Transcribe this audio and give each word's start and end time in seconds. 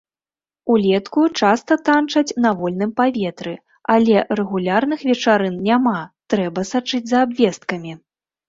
Улетку 0.75 1.25
часта 1.41 1.73
танчаць 1.89 2.35
на 2.45 2.53
вольным 2.63 2.91
паветры, 3.01 3.53
але 3.97 4.17
рэгулярных 4.41 4.99
вечарын 5.11 5.55
няма, 5.69 5.97
трэба 6.37 6.69
сачыць 6.73 7.05
за 7.13 7.17
абвесткамі. 7.29 7.93